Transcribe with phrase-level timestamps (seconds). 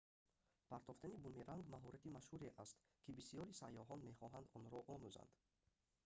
[0.69, 5.31] партофтани бумеранг маҳорати машҳуре аст кӣ бисёри сайёҳон мехоҳанд онро омузанд